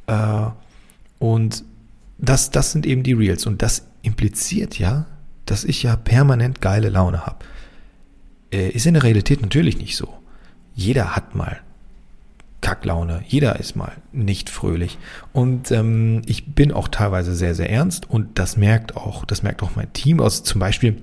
[0.08, 0.46] Äh,
[1.20, 1.66] und
[2.18, 3.46] das, das sind eben die Reels.
[3.46, 5.06] Und das impliziert ja,
[5.46, 7.46] dass ich ja permanent geile Laune habe.
[8.52, 10.14] Äh, ist in der Realität natürlich nicht so.
[10.74, 11.60] Jeder hat mal
[12.62, 13.24] Kacklaune.
[13.28, 14.98] Jeder ist mal nicht fröhlich.
[15.34, 19.62] Und ähm, ich bin auch teilweise sehr, sehr ernst und das merkt auch, das merkt
[19.62, 20.44] auch mein Team aus.
[20.44, 21.02] Zum Beispiel,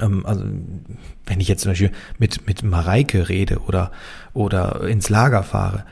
[0.00, 0.44] ähm, also
[1.26, 3.92] wenn ich jetzt zum Beispiel mit, mit Mareike rede oder,
[4.34, 5.84] oder ins Lager fahre,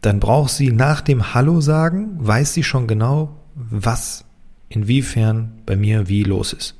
[0.00, 4.24] dann braucht sie nach dem Hallo sagen, weiß sie schon genau, was,
[4.70, 6.74] inwiefern bei mir wie los ist.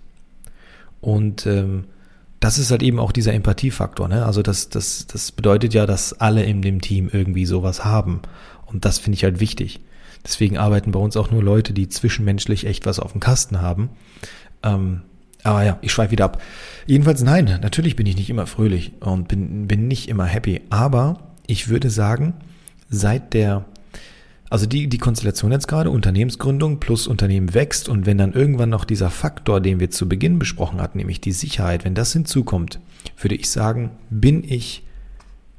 [1.03, 1.85] Und ähm,
[2.39, 4.09] das ist halt eben auch dieser Empathiefaktor.
[4.09, 4.25] Ne?
[4.25, 8.23] Also das, das, das bedeutet ja, dass alle in dem Team irgendwie sowas haben.
[8.65, 9.81] Und das finde ich halt wichtig.
[10.25, 13.91] Deswegen arbeiten bei uns auch nur Leute, die zwischenmenschlich echt was auf dem Kasten haben.
[14.63, 15.03] Ähm,
[15.43, 16.41] aber ja, ich schweife wieder ab.
[16.87, 20.61] Jedenfalls nein, natürlich bin ich nicht immer fröhlich und bin, bin nicht immer happy.
[20.71, 22.35] Aber ich würde sagen,
[22.89, 23.65] seit der
[24.51, 28.85] also die, die Konstellation jetzt gerade, Unternehmensgründung plus Unternehmen wächst und wenn dann irgendwann noch
[28.85, 32.81] dieser Faktor, den wir zu Beginn besprochen hatten, nämlich die Sicherheit, wenn das hinzukommt,
[33.17, 34.83] würde ich sagen, bin ich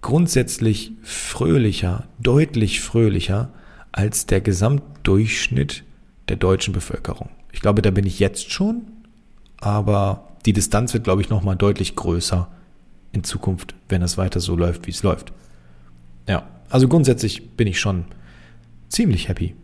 [0.02, 3.50] grundsätzlich fröhlicher, deutlich fröhlicher
[3.94, 5.84] als der Gesamtdurchschnitt
[6.28, 7.30] der deutschen Bevölkerung.
[7.54, 8.82] Ich glaube, da bin ich jetzt schon,
[9.62, 12.50] aber die Distanz wird, glaube ich, nochmal deutlich größer
[13.14, 15.32] in Zukunft, wenn es weiter so läuft, wie es läuft.
[16.28, 18.06] Ja, also grundsätzlich bin ich schon
[18.92, 19.56] ziemlich happy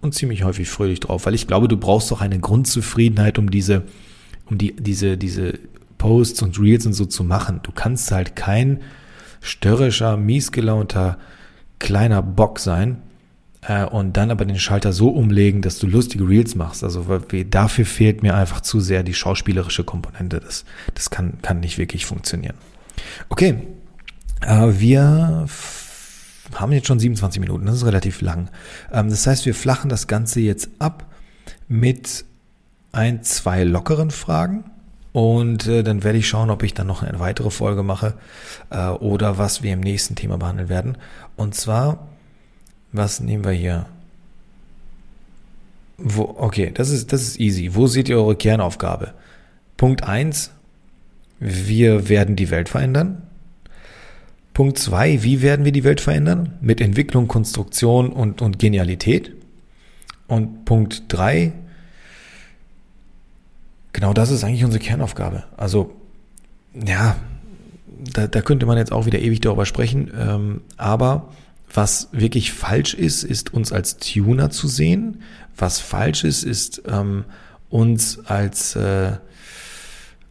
[0.00, 3.82] und ziemlich häufig fröhlich drauf, weil ich glaube, du brauchst doch eine Grundzufriedenheit, um diese,
[4.46, 5.58] um die, diese, diese
[5.98, 7.60] Posts und Reels und so zu machen.
[7.62, 8.80] Du kannst halt kein
[9.40, 11.18] störrischer, miesgelaunter,
[11.78, 13.02] kleiner Bock sein
[13.62, 16.84] äh, und dann aber den Schalter so umlegen, dass du lustige Reels machst.
[16.84, 17.04] Also
[17.50, 20.40] dafür fehlt mir einfach zu sehr die schauspielerische Komponente.
[20.40, 20.64] Das,
[20.94, 22.56] das kann, kann nicht wirklich funktionieren.
[23.28, 23.58] Okay,
[24.42, 25.46] äh, wir
[26.54, 28.50] haben jetzt schon 27 Minuten, das ist relativ lang.
[28.92, 31.06] Ähm, das heißt, wir flachen das Ganze jetzt ab
[31.68, 32.24] mit
[32.92, 34.64] ein, zwei lockeren Fragen.
[35.12, 38.14] Und äh, dann werde ich schauen, ob ich dann noch eine weitere Folge mache
[38.70, 40.98] äh, oder was wir im nächsten Thema behandeln werden.
[41.36, 42.08] Und zwar,
[42.92, 43.86] was nehmen wir hier?
[45.96, 47.74] Wo, okay, das ist, das ist easy.
[47.74, 49.14] Wo seht ihr eure Kernaufgabe?
[49.76, 50.52] Punkt eins:
[51.40, 53.22] wir werden die Welt verändern.
[54.58, 56.54] Punkt zwei, wie werden wir die Welt verändern?
[56.60, 59.30] Mit Entwicklung, Konstruktion und, und Genialität.
[60.26, 61.52] Und Punkt drei,
[63.92, 65.44] genau das ist eigentlich unsere Kernaufgabe.
[65.56, 65.94] Also,
[66.74, 67.18] ja,
[68.12, 70.10] da, da könnte man jetzt auch wieder ewig darüber sprechen.
[70.18, 71.28] Ähm, aber
[71.72, 75.22] was wirklich falsch ist, ist uns als Tuner zu sehen.
[75.56, 77.26] Was falsch ist, ist ähm,
[77.70, 79.12] uns als, äh,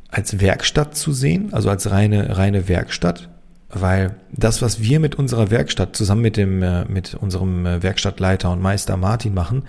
[0.10, 3.30] als Werkstatt zu sehen, also als reine, reine Werkstatt.
[3.70, 8.52] Weil das, was wir mit unserer Werkstatt zusammen mit dem, äh, mit unserem äh, Werkstattleiter
[8.52, 9.64] und Meister Martin machen,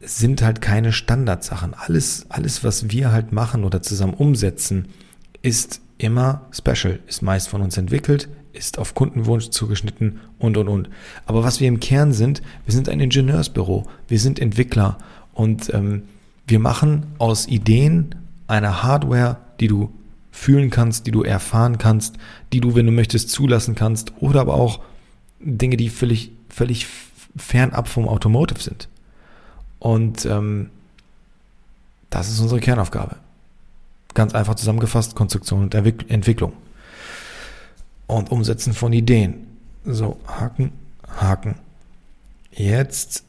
[0.00, 1.74] sind halt keine Standardsachen.
[1.74, 4.88] Alles, alles, was wir halt machen oder zusammen umsetzen,
[5.42, 10.90] ist immer special, ist meist von uns entwickelt, ist auf Kundenwunsch zugeschnitten und, und, und.
[11.26, 14.98] Aber was wir im Kern sind, wir sind ein Ingenieursbüro, wir sind Entwickler
[15.32, 16.02] und ähm,
[16.46, 18.14] wir machen aus Ideen
[18.46, 19.90] eine Hardware, die du
[20.32, 22.16] fühlen kannst, die du erfahren kannst,
[22.52, 24.80] die du, wenn du möchtest, zulassen kannst oder aber auch
[25.38, 26.86] Dinge, die völlig, völlig
[27.36, 28.88] fernab vom Automotive sind.
[29.78, 30.70] Und ähm,
[32.10, 33.16] das ist unsere Kernaufgabe.
[34.14, 36.52] Ganz einfach zusammengefasst, Konstruktion und Entwicklung.
[38.06, 39.46] Und Umsetzen von Ideen.
[39.84, 40.72] So, Haken,
[41.20, 41.56] Haken.
[42.50, 43.24] Jetzt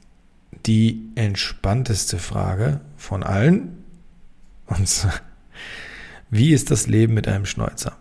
[0.66, 3.84] die entspannteste Frage von allen.
[4.68, 5.08] Und
[6.34, 7.96] wie ist das Leben mit einem Schnäuzer?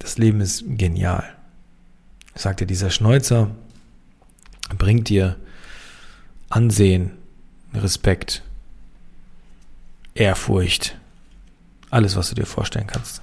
[0.00, 1.24] Das Leben ist genial.
[2.34, 3.52] Sagt dir, dieser Schnäuzer
[4.76, 5.36] bringt dir
[6.48, 7.12] Ansehen,
[7.72, 8.42] Respekt,
[10.14, 10.96] Ehrfurcht,
[11.90, 13.22] alles, was du dir vorstellen kannst.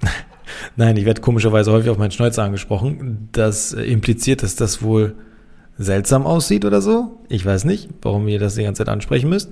[0.76, 3.28] Nein, ich werde komischerweise häufig auf meinen Schnäuzer angesprochen.
[3.32, 5.16] Das impliziert, dass das wohl
[5.78, 7.18] seltsam aussieht oder so.
[7.28, 9.50] Ich weiß nicht, warum ihr das die ganze Zeit ansprechen müsst.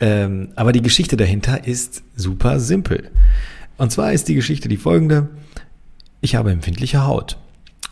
[0.00, 3.10] Ähm, aber die Geschichte dahinter ist super simpel.
[3.76, 5.28] Und zwar ist die Geschichte die folgende.
[6.20, 7.36] Ich habe empfindliche Haut.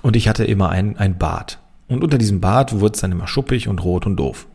[0.02, 1.60] Und ich hatte immer ein, ein Bart.
[1.88, 4.46] Und unter diesem Bart wurde es dann immer schuppig und rot und doof.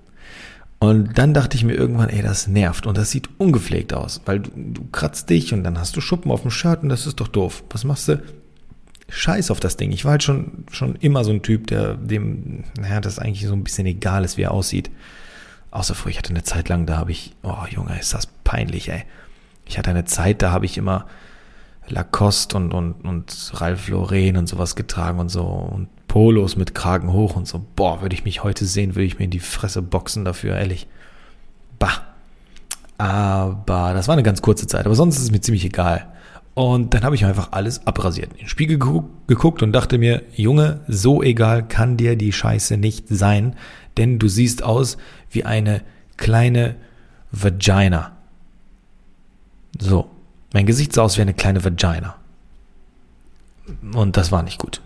[0.80, 4.42] Und dann dachte ich mir irgendwann, ey, das nervt und das sieht ungepflegt aus, weil
[4.42, 7.22] du, du kratzt dich und dann hast du Schuppen auf dem Shirt und das ist
[7.22, 7.64] doch doof.
[7.70, 8.22] Was machst du?
[9.08, 9.92] Scheiß auf das Ding.
[9.92, 13.54] Ich war halt schon, schon immer so ein Typ, der dem, naja, das eigentlich so
[13.54, 14.92] ein bisschen egal ist, wie er aussieht.
[15.74, 18.90] Außer früher, ich hatte eine Zeit lang, da habe ich, oh Junge, ist das peinlich,
[18.90, 19.06] ey.
[19.66, 21.08] Ich hatte eine Zeit, da habe ich immer
[21.88, 27.12] Lacoste und, und, und Ralph Lauren und sowas getragen und so und Polos mit Kragen
[27.12, 27.66] hoch und so.
[27.76, 30.86] Boah, würde ich mich heute sehen, würde ich mir in die Fresse boxen dafür, ehrlich.
[31.80, 32.04] Bah.
[33.00, 36.06] Aber das war eine ganz kurze Zeit, aber sonst ist es mir ziemlich egal.
[36.54, 40.82] Und dann habe ich einfach alles abrasiert, in den Spiegel geguckt und dachte mir, Junge,
[40.88, 43.56] so egal kann dir die Scheiße nicht sein,
[43.98, 44.98] denn du siehst aus
[45.30, 45.82] wie eine
[46.18, 46.76] kleine
[47.32, 48.12] Vagina.
[49.80, 50.10] So,
[50.54, 52.16] mein Gesicht sah aus wie eine kleine Vagina.
[53.94, 54.82] Und das war nicht gut.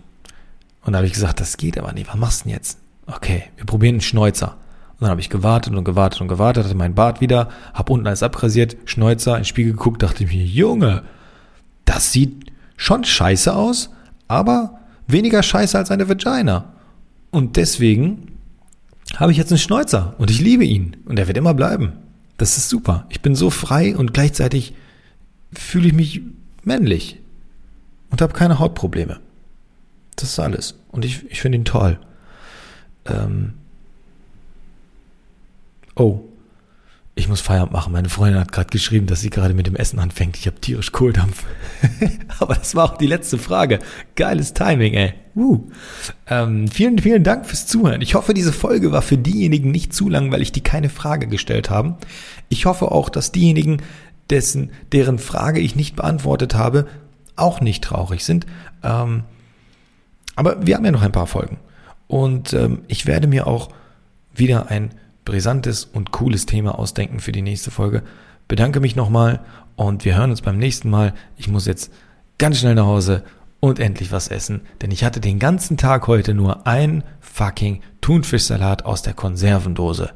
[0.84, 2.08] Und da habe ich gesagt, das geht aber nicht.
[2.08, 2.78] Was machst du denn jetzt?
[3.06, 4.56] Okay, wir probieren einen Schnäuzer.
[4.92, 8.06] Und dann habe ich gewartet und gewartet und gewartet, hatte mein Bart wieder, habe unten
[8.06, 11.04] alles abrasiert, Schnäuzer, ins Spiegel geguckt, dachte ich mir, Junge,
[11.84, 13.90] das sieht schon scheiße aus,
[14.26, 16.72] aber weniger scheiße als eine Vagina.
[17.30, 18.37] Und deswegen
[19.16, 21.92] habe ich jetzt einen Schnäuzer und ich liebe ihn und er wird immer bleiben.
[22.36, 23.06] Das ist super.
[23.08, 24.74] Ich bin so frei und gleichzeitig
[25.52, 26.20] fühle ich mich
[26.62, 27.18] männlich
[28.10, 29.20] und habe keine Hautprobleme.
[30.16, 30.74] Das ist alles.
[30.88, 31.98] Und ich, ich finde ihn toll.
[33.06, 33.54] Ähm
[35.94, 36.20] oh,
[37.18, 37.92] ich muss Feierabend machen.
[37.92, 40.36] Meine Freundin hat gerade geschrieben, dass sie gerade mit dem Essen anfängt.
[40.36, 41.44] Ich habe tierisch Kohldampf.
[42.38, 43.80] Aber das war auch die letzte Frage.
[44.14, 45.14] Geiles Timing, ey.
[45.34, 45.68] Uh.
[46.28, 48.02] Ähm, vielen, vielen Dank fürs Zuhören.
[48.02, 51.26] Ich hoffe, diese Folge war für diejenigen nicht zu lang, weil ich die keine Frage
[51.26, 51.96] gestellt haben.
[52.48, 53.82] Ich hoffe auch, dass diejenigen,
[54.30, 56.86] dessen, deren Frage ich nicht beantwortet habe,
[57.34, 58.46] auch nicht traurig sind.
[58.84, 59.24] Ähm,
[60.36, 61.58] aber wir haben ja noch ein paar Folgen.
[62.06, 63.70] Und ähm, ich werde mir auch
[64.32, 64.90] wieder ein
[65.28, 68.02] brisantes und cooles Thema ausdenken für die nächste Folge.
[68.48, 69.40] Bedanke mich nochmal
[69.76, 71.12] und wir hören uns beim nächsten Mal.
[71.36, 71.92] Ich muss jetzt
[72.38, 73.24] ganz schnell nach Hause
[73.60, 78.86] und endlich was essen, denn ich hatte den ganzen Tag heute nur ein fucking Thunfischsalat
[78.86, 80.12] aus der Konservendose.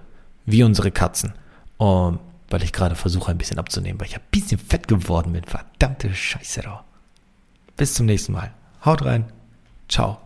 [0.47, 1.35] Wie unsere Katzen.
[1.77, 5.45] Und weil ich gerade versuche, ein bisschen abzunehmen, weil ich ein bisschen fett geworden bin.
[5.45, 6.63] Verdammte Scheiße.
[6.63, 6.85] Doch.
[7.77, 8.51] Bis zum nächsten Mal.
[8.83, 9.27] Haut rein.
[9.91, 10.22] Ciao.